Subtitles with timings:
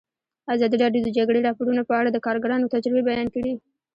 [0.53, 3.51] ازادي راډیو د د جګړې راپورونه په اړه د کارګرانو تجربې بیان کړي.